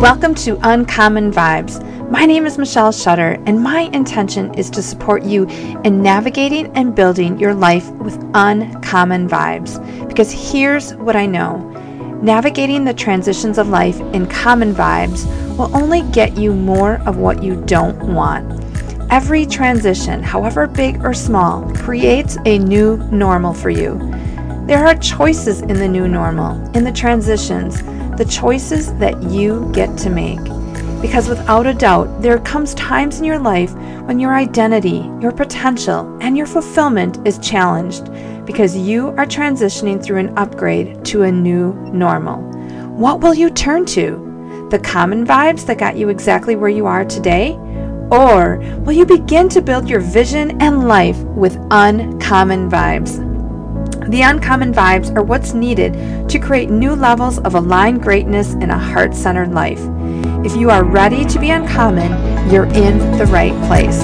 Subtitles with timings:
[0.00, 1.78] Welcome to Uncommon Vibes.
[2.10, 5.46] My name is Michelle Shutter, and my intention is to support you
[5.84, 9.76] in navigating and building your life with uncommon vibes.
[10.08, 11.58] Because here's what I know
[12.22, 15.26] navigating the transitions of life in common vibes
[15.58, 18.64] will only get you more of what you don't want.
[19.10, 23.98] Every transition, however big or small, creates a new normal for you.
[24.64, 27.82] There are choices in the new normal, in the transitions,
[28.20, 30.44] the choices that you get to make.
[31.00, 33.72] Because without a doubt, there comes times in your life
[34.04, 38.12] when your identity, your potential, and your fulfillment is challenged
[38.44, 42.42] because you are transitioning through an upgrade to a new normal.
[42.90, 44.68] What will you turn to?
[44.70, 47.54] The common vibes that got you exactly where you are today?
[48.10, 53.29] Or will you begin to build your vision and life with uncommon vibes?
[54.10, 58.76] The uncommon vibes are what's needed to create new levels of aligned greatness in a
[58.76, 59.78] heart centered life.
[60.44, 62.10] If you are ready to be uncommon,
[62.50, 64.00] you're in the right place.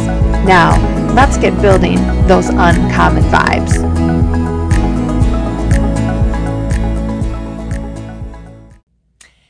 [0.47, 0.77] Now,
[1.13, 1.97] let's get building
[2.29, 3.75] those uncommon vibes.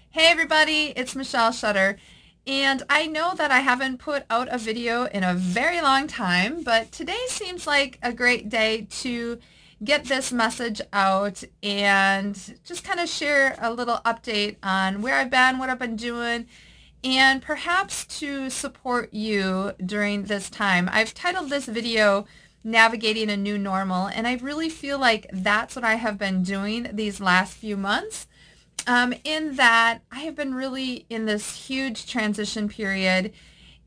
[0.09, 1.99] Hey, everybody, it's Michelle Shutter.
[2.47, 6.62] And I know that I haven't put out a video in a very long time,
[6.62, 9.39] but today seems like a great day to
[9.85, 15.31] get this message out and just kind of share a little update on where I've
[15.31, 16.47] been, what I've been doing,
[17.05, 20.89] and perhaps to support you during this time.
[20.91, 22.27] I've titled this video
[22.65, 26.89] Navigating a New Normal, and I really feel like that's what I have been doing
[26.93, 28.27] these last few months
[28.87, 33.33] um, in that I have been really in this huge transition period.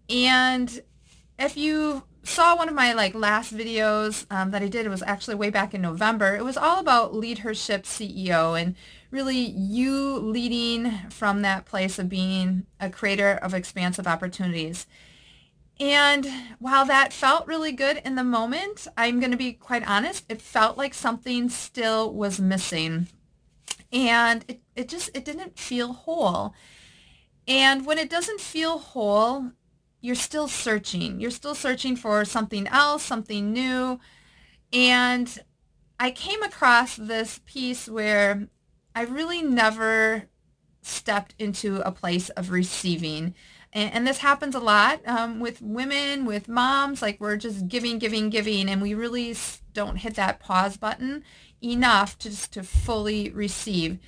[0.10, 0.82] And
[1.38, 5.04] if you saw one of my like last videos um, that I did, it was
[5.04, 6.36] actually way back in November.
[6.36, 8.76] It was all about leadership CEO and
[9.12, 14.86] really you leading from that place of being a creator of expansive opportunities.
[15.80, 16.28] And
[16.60, 20.42] while that felt really good in the moment, I'm going to be quite honest, it
[20.42, 23.08] felt like something still was missing
[23.92, 26.54] and it, it just it didn't feel whole
[27.48, 29.52] and when it doesn't feel whole
[30.02, 31.20] you're still searching.
[31.20, 34.00] You're still searching for something else something new.
[34.72, 35.40] And
[36.02, 38.48] i came across this piece where
[38.96, 40.30] i really never
[40.82, 43.36] stepped into a place of receiving.
[43.74, 48.00] And, and this happens a lot um, with women with moms like we're just giving
[48.00, 49.36] giving giving and we really
[49.74, 51.24] don't hit that pause button
[51.62, 54.00] enough to just to fully receive.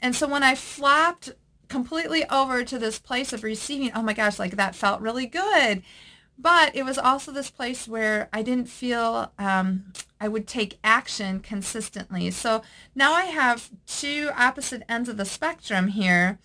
[0.00, 1.32] And so when I flopped
[1.70, 5.82] completely over to this place of receiving, oh my gosh, like that felt really good.
[6.38, 11.40] But it was also this place where I didn't feel um, I would take action
[11.40, 12.30] consistently.
[12.30, 12.62] So
[12.94, 16.38] now I have two opposite ends of the spectrum here,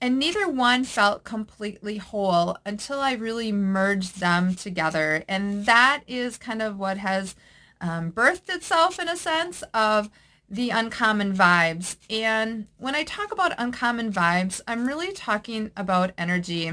[0.00, 5.24] and neither one felt completely whole until I really merged them together.
[5.28, 7.36] And that is kind of what has
[7.80, 10.10] um, birthed itself in a sense of
[10.50, 11.96] the uncommon vibes.
[12.10, 16.72] And when I talk about uncommon vibes, I'm really talking about energy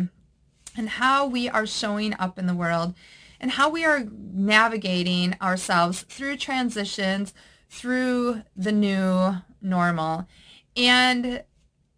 [0.75, 2.95] and how we are showing up in the world
[3.39, 7.33] and how we are navigating ourselves through transitions,
[7.69, 10.27] through the new normal.
[10.75, 11.43] And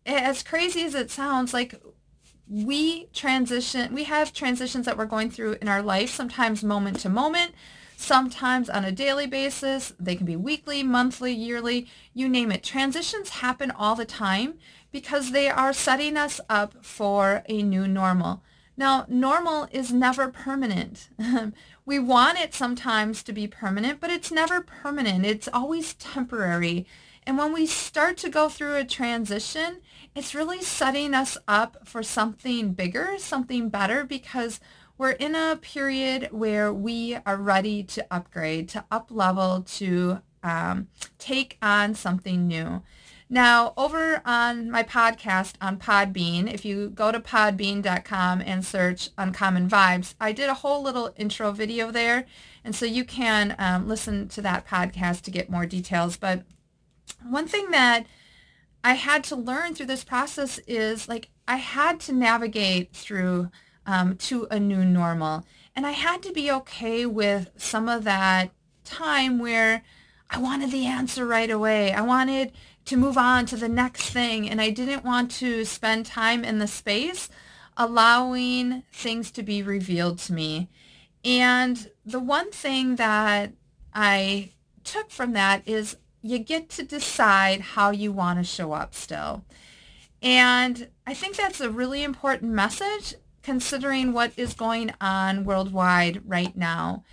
[0.05, 1.81] as crazy as it sounds, like
[2.49, 7.09] we transition, we have transitions that we're going through in our life, sometimes moment to
[7.09, 7.53] moment,
[7.99, 9.93] sometimes on a daily basis.
[9.99, 12.63] They can be weekly, monthly, yearly, you name it.
[12.63, 14.55] Transitions happen all the time
[14.91, 18.41] because they are setting us up for a new normal.
[18.77, 21.09] Now, normal is never permanent.
[21.85, 25.25] we want it sometimes to be permanent, but it's never permanent.
[25.25, 26.87] It's always temporary.
[27.27, 29.81] And when we start to go through a transition,
[30.15, 34.61] it's really setting us up for something bigger, something better, because
[34.99, 40.89] we're in a period where we are ready to upgrade, to up level, to um,
[41.17, 42.83] take on something new.
[43.29, 49.69] Now, over on my podcast on Podbean, if you go to podbean.com and search Uncommon
[49.69, 52.25] Vibes, I did a whole little intro video there.
[52.65, 56.17] And so you can um, listen to that podcast to get more details.
[56.17, 56.43] But
[57.23, 58.05] one thing that
[58.83, 63.49] I had to learn through this process is like I had to navigate through
[63.89, 65.43] um, to a new normal.
[65.75, 68.51] And I had to be okay with some of that
[68.85, 69.81] time where
[70.29, 71.91] I wanted the answer right away.
[71.91, 72.51] I wanted
[72.85, 74.47] to move on to the next thing.
[74.47, 77.29] And I didn't want to spend time in the space
[77.77, 80.69] allowing things to be revealed to me.
[81.25, 83.53] And the one thing that
[83.91, 84.51] I
[84.83, 89.45] took from that is you get to decide how you want to show up still.
[90.21, 96.55] And I think that's a really important message considering what is going on worldwide right
[96.55, 97.03] now.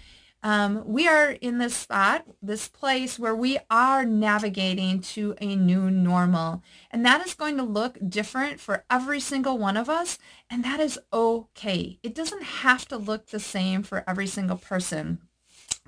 [0.42, 5.90] Um, we are in this spot, this place where we are navigating to a new
[5.90, 6.62] normal.
[6.92, 10.18] And that is going to look different for every single one of us.
[10.48, 11.98] And that is okay.
[12.04, 15.18] It doesn't have to look the same for every single person.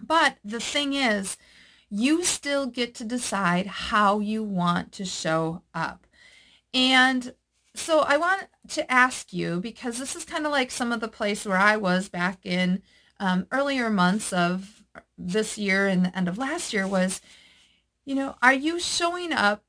[0.02, 1.36] But the thing is,
[1.88, 6.06] you still get to decide how you want to show up.
[6.74, 7.32] And
[7.78, 11.08] so I want to ask you, because this is kind of like some of the
[11.08, 12.82] place where I was back in
[13.20, 14.84] um, earlier months of
[15.16, 17.20] this year and the end of last year was,
[18.04, 19.64] you know, are you showing up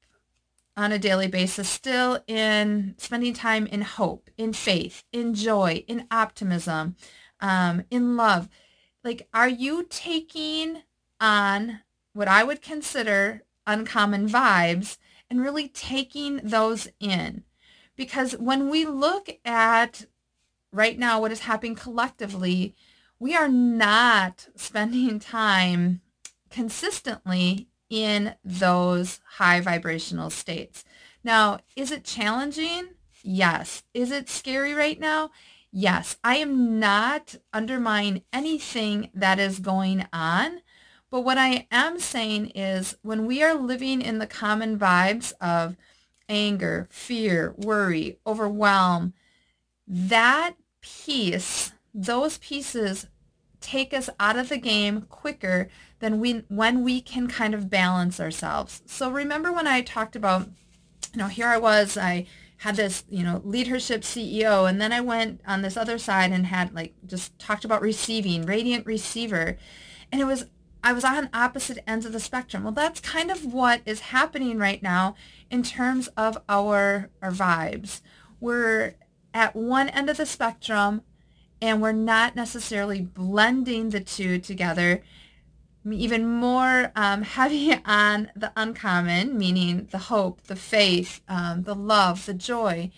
[0.75, 6.07] on a daily basis still in spending time in hope, in faith, in joy, in
[6.09, 6.95] optimism,
[7.39, 8.50] um, in love?
[9.03, 10.83] Like, are you taking
[11.19, 11.81] on
[12.13, 14.97] what I would consider uncommon vibes
[15.29, 17.44] and really taking those in?
[18.00, 20.06] Because when we look at
[20.72, 22.74] right now what is happening collectively,
[23.19, 26.00] we are not spending time
[26.50, 30.86] consistently in those high vibrational states.
[31.25, 32.92] Now, is it challenging?
[33.22, 33.84] Yes.
[33.94, 35.31] Is it scary right now?
[35.69, 36.16] Yes.
[36.24, 40.62] I am not undermining anything that is going on.
[41.10, 45.75] But what I am saying is when we are living in the common vibes of
[46.30, 49.14] anger, fear, worry, overwhelm,
[49.88, 53.08] that piece those pieces
[53.62, 55.68] take us out of the game quicker
[56.00, 58.81] than we, when we can kind of balance ourselves.
[58.86, 60.48] So remember when I talked about,
[61.14, 62.26] you know, here I was, I
[62.58, 66.46] had this, you know, leadership CEO, and then I went on this other side and
[66.46, 69.58] had like just talked about receiving, radiant receiver.
[70.12, 70.46] And it was,
[70.84, 72.64] I was on opposite ends of the spectrum.
[72.64, 75.16] Well, that's kind of what is happening right now
[75.50, 78.02] in terms of our, our vibes.
[78.40, 78.96] We're
[79.34, 81.02] at one end of the spectrum
[81.62, 85.04] and we're not necessarily blending the two together
[85.92, 92.26] even more um, heavy on the uncommon, meaning the hope, the faith, um, the love,
[92.26, 92.92] the joy.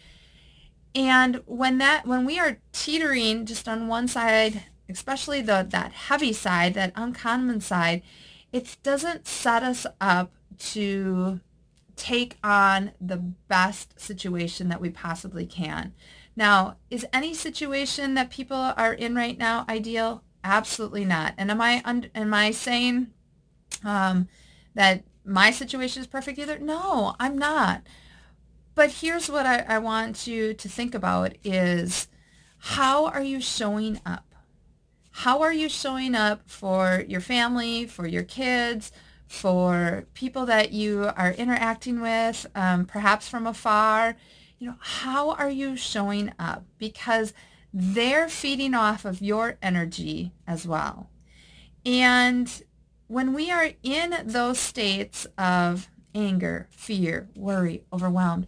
[0.93, 6.33] And when that when we are teetering just on one side, especially the that heavy
[6.33, 8.01] side, that uncommon side,
[8.51, 11.39] it doesn't set us up to
[11.95, 15.93] take on the best situation that we possibly can.
[16.35, 20.23] Now, is any situation that people are in right now ideal?
[20.43, 21.33] Absolutely not.
[21.37, 21.83] And am I
[22.15, 23.07] am I saying
[23.83, 24.27] um,
[24.73, 26.57] that my situation is perfect either?
[26.57, 27.83] No, I'm not.
[28.73, 32.07] But here's what I, I want you to think about is
[32.57, 34.30] how are you showing up?
[35.11, 38.91] How are you showing up for your family, for your kids,
[39.27, 44.15] for people that you are interacting with, um, perhaps from afar?
[44.61, 46.63] you know, how are you showing up?
[46.77, 47.33] Because
[47.73, 51.09] they're feeding off of your energy as well.
[51.83, 52.61] And
[53.07, 58.45] when we are in those states of anger, fear, worry, overwhelmed,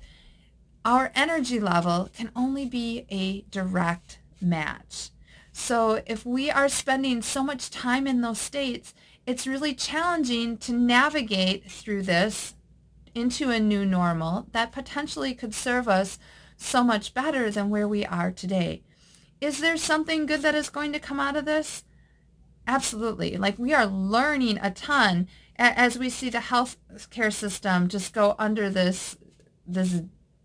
[0.85, 5.09] our energy level can only be a direct match.
[5.53, 8.93] So if we are spending so much time in those states,
[9.25, 12.55] it's really challenging to navigate through this
[13.15, 16.17] into a new normal that potentially could serve us
[16.57, 18.81] so much better than where we are today.
[19.39, 21.83] Is there something good that is going to come out of this?
[22.65, 23.37] Absolutely.
[23.37, 25.27] Like we are learning a ton
[25.57, 29.17] as we see the healthcare system just go under this
[29.67, 30.01] this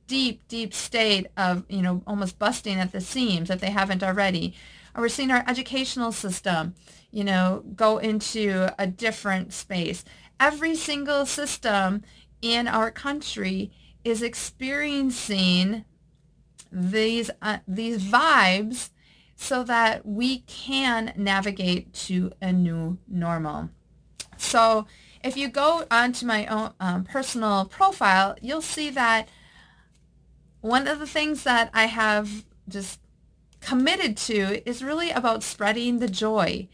[0.07, 4.55] deep, deep state of, you know, almost busting at the seams if they haven't already.
[4.99, 6.75] We're seeing our educational system,
[7.11, 10.05] you know, go into a different space.
[10.41, 12.03] Every single system
[12.43, 13.71] in our country
[14.05, 15.85] is experiencing
[16.71, 18.91] these uh, these vibes
[19.37, 23.71] so that we can navigate to a new normal.
[24.37, 24.87] So
[25.23, 29.29] if you go onto my own um, personal profile, you'll see that
[30.61, 33.01] one of the things that I have just
[33.61, 36.69] committed to is really about spreading the joy,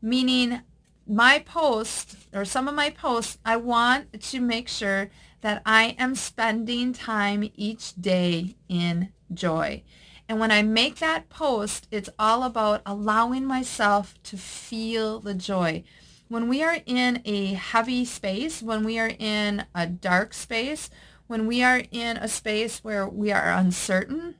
[0.00, 0.60] meaning
[1.06, 6.14] my post or some of my posts, I want to make sure that I am
[6.14, 9.82] spending time each day in joy.
[10.28, 15.82] And when I make that post, it's all about allowing myself to feel the joy.
[16.28, 20.88] When we are in a heavy space, when we are in a dark space,
[21.26, 24.36] when we are in a space where we are uncertain,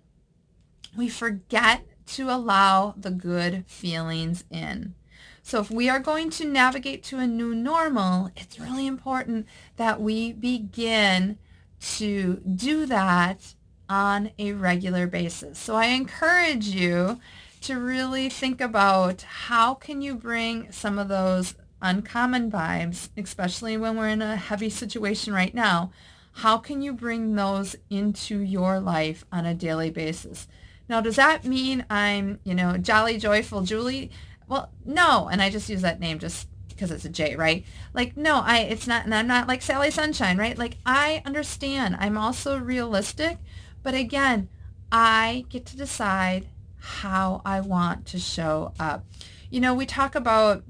[0.96, 4.94] we forget to allow the good feelings in.
[5.42, 10.00] So if we are going to navigate to a new normal, it's really important that
[10.00, 11.38] we begin
[11.80, 13.54] to do that
[13.88, 15.58] on a regular basis.
[15.58, 17.20] So I encourage you
[17.62, 23.96] to really think about how can you bring some of those uncommon vibes, especially when
[23.96, 25.90] we're in a heavy situation right now,
[26.32, 30.46] how can you bring those into your life on a daily basis?
[30.90, 34.10] Now, does that mean I'm, you know, jolly, joyful Julie?
[34.48, 35.28] Well, no.
[35.30, 37.64] And I just use that name just because it's a J, right?
[37.94, 40.58] Like, no, I, it's not, and I'm not like Sally Sunshine, right?
[40.58, 41.96] Like, I understand.
[42.00, 43.38] I'm also realistic.
[43.84, 44.48] But again,
[44.90, 46.48] I get to decide
[46.80, 49.06] how I want to show up.
[49.48, 50.64] You know, we talk about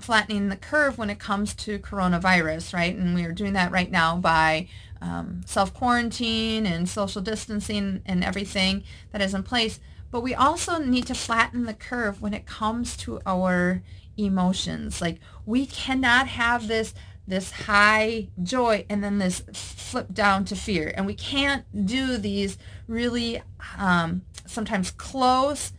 [0.00, 2.96] flattening the curve when it comes to coronavirus, right?
[2.96, 4.66] And we are doing that right now by
[5.00, 9.80] um, self-quarantine and social distancing and everything that is in place.
[10.10, 13.82] But we also need to flatten the curve when it comes to our
[14.16, 15.00] emotions.
[15.00, 16.94] Like we cannot have this
[17.26, 20.92] this high joy and then this flip down to fear.
[20.94, 23.42] And we can't do these really
[23.78, 25.72] um, sometimes close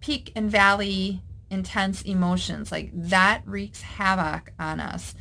[0.00, 2.70] peak and valley intense emotions.
[2.72, 5.14] Like that wreaks havoc on us.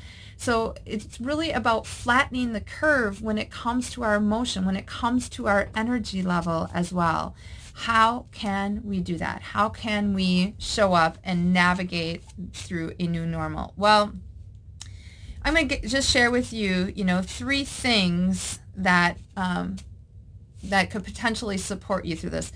[0.46, 4.86] So it's really about flattening the curve when it comes to our emotion, when it
[4.86, 7.34] comes to our energy level as well.
[7.74, 9.42] How can we do that?
[9.42, 12.22] How can we show up and navigate
[12.54, 13.74] through a new normal?
[13.75, 14.14] Well,
[15.44, 19.78] I'm going to just share with you, you know, three things that um,
[20.64, 22.52] that could potentially support you through this.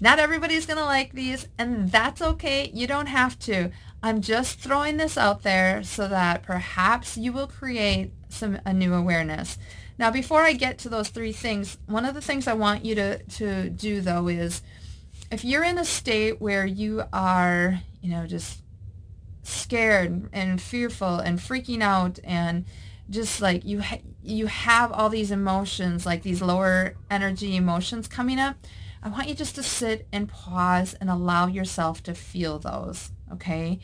[0.00, 2.70] Not everybody's going to like these, and that's okay.
[2.72, 3.72] You don't have to.
[4.04, 8.92] I'm just throwing this out there so that perhaps you will create some a new
[8.92, 9.56] awareness.
[9.98, 12.94] Now, before I get to those three things, one of the things I want you
[12.96, 14.60] to, to do, though, is
[15.30, 18.58] if you're in a state where you are, you know, just
[19.42, 22.66] scared and fearful and freaking out and
[23.08, 28.38] just like you ha- you have all these emotions like these lower energy emotions coming
[28.38, 28.56] up
[29.02, 33.78] i want you just to sit and pause and allow yourself to feel those okay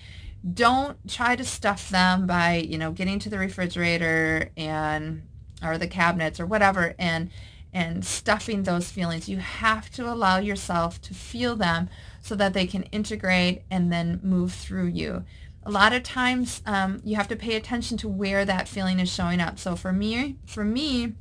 [0.55, 5.23] don't try to stuff them by you know getting to the refrigerator and
[5.63, 7.31] or the cabinets or whatever and
[7.73, 11.89] and stuffing those feelings you have to allow yourself to feel them
[12.23, 15.25] so that they can integrate and then move through you
[15.63, 19.13] a lot of times um, you have to pay attention to where that feeling is
[19.13, 19.59] showing up.
[19.59, 21.15] So for me, for me,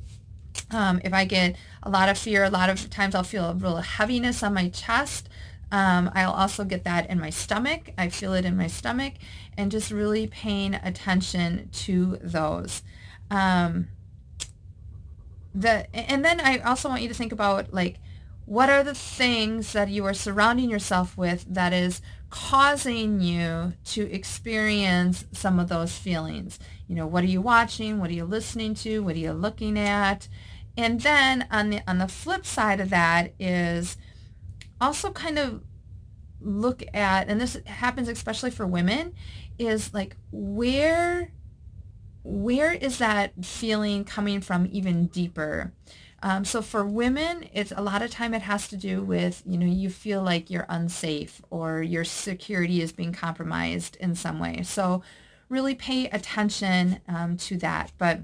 [0.70, 3.54] um, if I get a lot of fear, a lot of times I'll feel a
[3.54, 5.28] real heaviness on my chest.
[5.72, 7.90] Um, I'll also get that in my stomach.
[7.96, 9.14] I feel it in my stomach
[9.56, 12.82] and just really paying attention to those.
[13.30, 13.88] Um,
[15.54, 17.98] the, and then I also want you to think about like,
[18.46, 24.10] what are the things that you are surrounding yourself with that is causing you to
[24.12, 26.58] experience some of those feelings.
[26.86, 27.98] You know, what are you watching?
[27.98, 29.00] What are you listening to?
[29.00, 30.28] What are you looking at?
[30.76, 33.96] And then on the on the flip side of that is
[34.80, 35.62] also kind of
[36.40, 39.12] look at and this happens especially for women
[39.58, 41.30] is like where
[42.22, 45.72] where is that feeling coming from even deeper?
[46.22, 49.56] Um, so for women, it's a lot of time it has to do with, you
[49.56, 54.62] know, you feel like you're unsafe or your security is being compromised in some way.
[54.62, 55.02] So
[55.48, 57.92] really pay attention um, to that.
[57.96, 58.20] But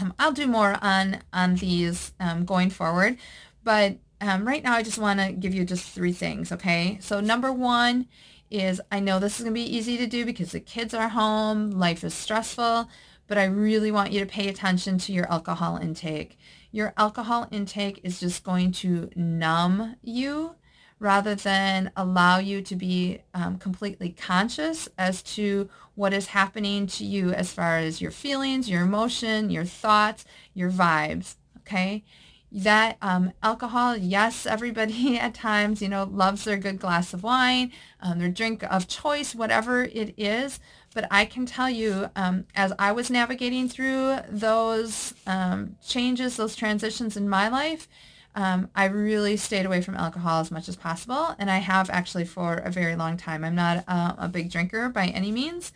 [0.00, 3.18] um, I'll do more on, on these um, going forward.
[3.62, 6.98] But um, right now, I just want to give you just three things, okay?
[7.00, 8.06] So number one
[8.50, 11.08] is I know this is going to be easy to do because the kids are
[11.08, 12.88] home, life is stressful,
[13.26, 16.36] but I really want you to pay attention to your alcohol intake
[16.72, 20.54] your alcohol intake is just going to numb you
[20.98, 27.04] rather than allow you to be um, completely conscious as to what is happening to
[27.04, 31.36] you as far as your feelings, your emotion, your thoughts, your vibes.
[31.60, 32.04] Okay.
[32.52, 37.72] That um, alcohol, yes, everybody at times, you know, loves their good glass of wine,
[38.00, 40.58] um, their drink of choice, whatever it is.
[40.92, 46.56] But I can tell you, um, as I was navigating through those um, changes, those
[46.56, 47.86] transitions in my life,
[48.34, 51.34] um, I really stayed away from alcohol as much as possible.
[51.38, 53.44] And I have actually for a very long time.
[53.44, 55.72] I'm not uh, a big drinker by any means.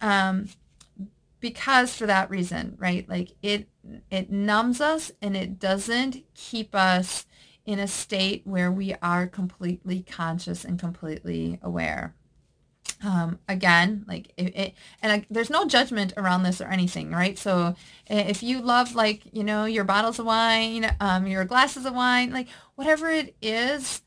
[0.00, 0.48] Um,
[1.40, 3.08] because for that reason, right?
[3.08, 3.68] Like it,
[4.10, 7.26] it numbs us and it doesn't keep us
[7.64, 12.14] in a state where we are completely conscious and completely aware
[13.04, 17.38] um, again, like it, it and there's no judgment around this or anything, right?
[17.38, 17.74] So
[18.08, 22.32] if you love like, you know, your bottles of wine, um, your glasses of wine,
[22.32, 24.02] like whatever it is,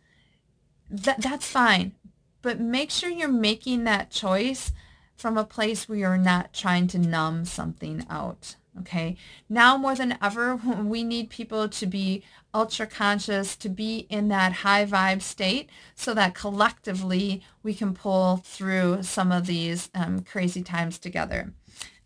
[0.90, 1.94] that that's fine.
[2.42, 4.74] But make sure you're making that choice
[5.22, 8.56] from a place where you're not trying to numb something out.
[8.80, 9.18] Okay.
[9.50, 12.24] Now more than ever, we need people to be
[12.54, 18.38] ultra conscious, to be in that high vibe state so that collectively we can pull
[18.38, 21.54] through some of these um, crazy times together.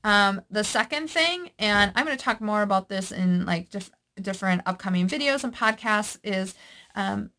[0.04, 3.92] Um, the second thing, and I'm going to talk more about this in like diff-
[4.22, 6.54] different upcoming videos and podcasts, is,
[6.96, 7.32] um,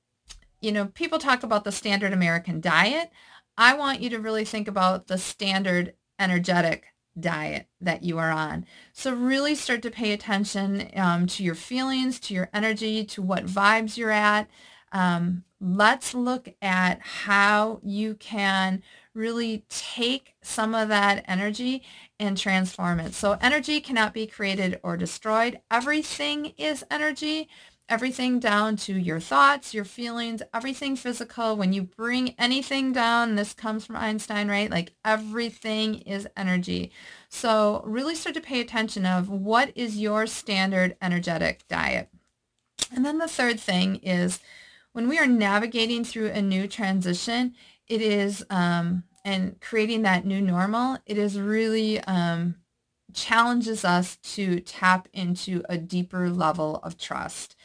[0.60, 3.10] you know, people talk about the standard American diet.
[3.58, 6.86] I want you to really think about the standard energetic
[7.18, 8.66] diet that you are on.
[8.92, 13.46] So really start to pay attention um, to your feelings, to your energy, to what
[13.46, 14.48] vibes you're at.
[14.92, 18.82] Um, let's look at how you can
[19.14, 21.82] really take some of that energy
[22.20, 23.14] and transform it.
[23.14, 25.60] So energy cannot be created or destroyed.
[25.70, 27.48] Everything is energy
[27.88, 31.56] everything down to your thoughts, your feelings, everything physical.
[31.56, 34.70] When you bring anything down, this comes from Einstein, right?
[34.70, 36.90] Like everything is energy.
[37.28, 42.08] So really start to pay attention of what is your standard energetic diet.
[42.94, 44.40] And then the third thing is
[44.92, 47.54] when we are navigating through a new transition,
[47.88, 52.56] it is, um, and creating that new normal, it is really um,
[53.12, 57.55] challenges us to tap into a deeper level of trust.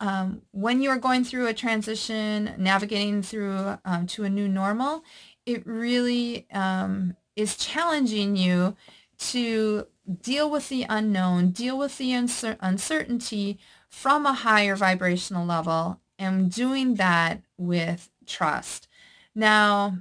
[0.00, 5.04] Um, when you're going through a transition, navigating through um, to a new normal,
[5.44, 8.76] it really um, is challenging you
[9.18, 9.86] to
[10.22, 16.50] deal with the unknown, deal with the uncer- uncertainty from a higher vibrational level and
[16.50, 18.88] doing that with trust.
[19.34, 19.98] Now,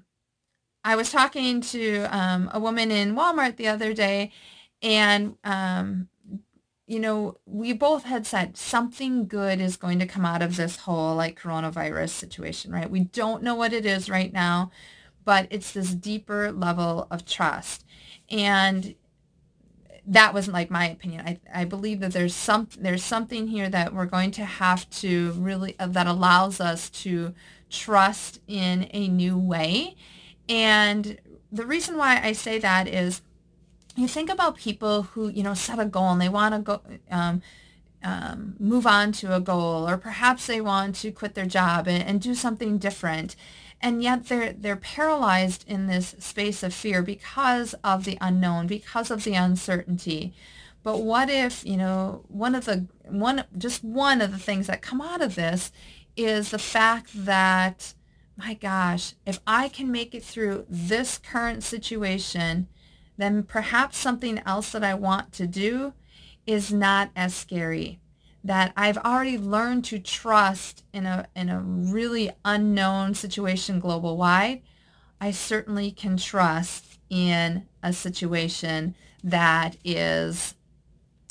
[0.83, 4.31] I was talking to um, a woman in Walmart the other day
[4.81, 6.07] and um,
[6.89, 10.75] you know, we both had said something good is going to come out of this
[10.75, 12.89] whole like coronavirus situation, right?
[12.89, 14.71] We don't know what it is right now,
[15.23, 17.85] but it's this deeper level of trust.
[18.31, 18.95] And
[20.07, 21.27] that wasn't like my opinion.
[21.27, 25.33] I, I believe that there's some there's something here that we're going to have to
[25.33, 27.35] really uh, that allows us to
[27.69, 29.95] trust in a new way.
[30.49, 31.19] And
[31.51, 33.21] the reason why I say that is
[33.95, 36.81] you think about people who, you know, set a goal and they want to go,
[37.11, 37.41] um,
[38.03, 42.03] um, move on to a goal, or perhaps they want to quit their job and,
[42.03, 43.35] and do something different.
[43.81, 49.11] And yet they're, they're paralyzed in this space of fear because of the unknown, because
[49.11, 50.33] of the uncertainty.
[50.83, 54.81] But what if, you know, one of the, one, just one of the things that
[54.81, 55.71] come out of this
[56.15, 57.93] is the fact that,
[58.37, 62.67] my gosh, if I can make it through this current situation,
[63.19, 65.91] then perhaps something else that I want to do
[66.47, 67.99] is not as scary.
[68.45, 74.61] That I've already learned to trust in a, in a really unknown situation global wide.
[75.19, 80.55] I certainly can trust in a situation that is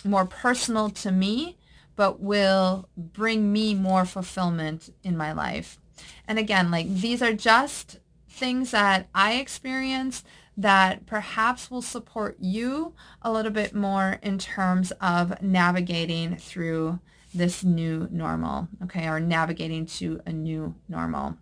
[0.04, 1.56] more personal to me,
[1.96, 5.78] but will bring me more fulfillment in my life.
[6.26, 7.98] And again, like these are just
[8.28, 10.26] things that I experienced
[10.58, 12.92] that perhaps will support you
[13.22, 16.98] a little bit more in terms of navigating through
[17.32, 21.36] this new normal, okay, or navigating to a new normal.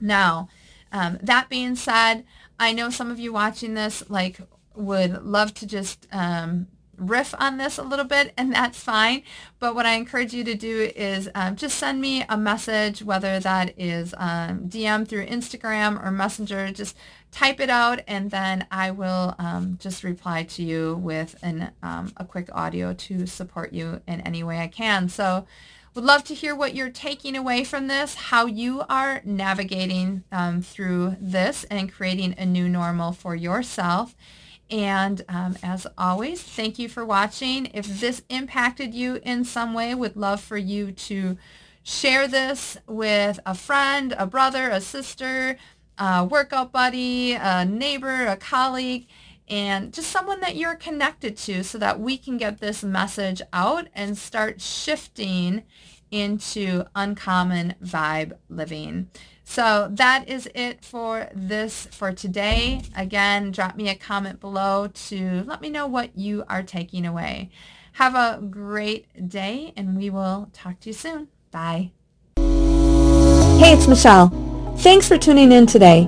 [0.00, 0.48] Now,
[0.90, 2.24] um, that being said,
[2.58, 4.40] I know some of you watching this like
[4.74, 6.66] would love to just um,
[7.00, 9.22] riff on this a little bit, and that's fine.
[9.58, 13.40] But what I encourage you to do is um, just send me a message, whether
[13.40, 16.70] that is um, DM through Instagram or Messenger.
[16.72, 16.96] Just
[17.32, 22.12] type it out, and then I will um, just reply to you with an, um,
[22.16, 25.08] a quick audio to support you in any way I can.
[25.08, 25.46] So
[25.94, 30.62] would love to hear what you're taking away from this, how you are navigating um,
[30.62, 34.14] through this and creating a new normal for yourself.
[34.70, 37.66] And um, as always, thank you for watching.
[37.74, 41.36] If this impacted you in some way, would love for you to
[41.82, 45.56] share this with a friend, a brother, a sister,
[45.98, 49.06] a workout buddy, a neighbor, a colleague,
[49.48, 53.88] and just someone that you're connected to so that we can get this message out
[53.94, 55.64] and start shifting
[56.10, 59.10] into uncommon vibe living.
[59.50, 62.82] So that is it for this for today.
[62.94, 67.50] Again, drop me a comment below to let me know what you are taking away.
[67.94, 71.26] Have a great day and we will talk to you soon.
[71.50, 71.90] Bye.
[72.36, 74.28] Hey, it's Michelle.
[74.78, 76.06] Thanks for tuning in today.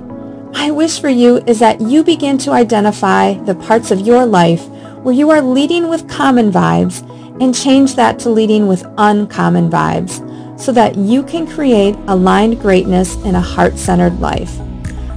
[0.53, 4.65] My wish for you is that you begin to identify the parts of your life
[5.03, 7.01] where you are leading with common vibes
[7.41, 10.21] and change that to leading with uncommon vibes
[10.55, 14.59] so that you can create aligned greatness in a heart-centered life.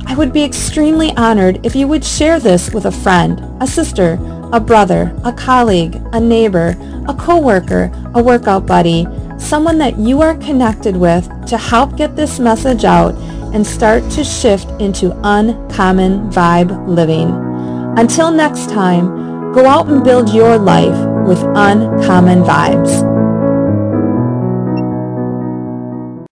[0.06, 4.18] I would be extremely honored if you would share this with a friend, a sister,
[4.52, 6.76] a brother, a colleague, a neighbor,
[7.08, 9.06] a coworker, a workout buddy,
[9.38, 13.14] someone that you are connected with to help get this message out
[13.52, 17.30] and start to shift into uncommon vibe living.
[17.98, 23.15] Until next time, go out and build your life with uncommon vibes.